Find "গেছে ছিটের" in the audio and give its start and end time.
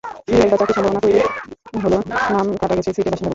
2.77-3.11